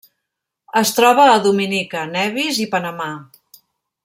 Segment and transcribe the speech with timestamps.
[0.81, 3.11] Es troba a Dominica, Nevis i Panamà.